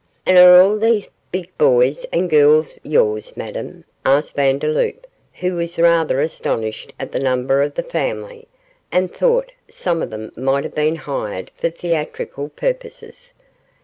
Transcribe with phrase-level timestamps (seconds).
[0.25, 6.19] 'And are all these big boys and girls yours, Madame?' asked Vandeloup, who was rather
[6.21, 8.47] astonished at the number of the family,
[8.91, 13.35] and thought some of them might have been hired for theatrical purposes.